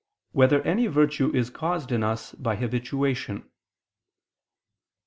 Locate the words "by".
2.33-2.55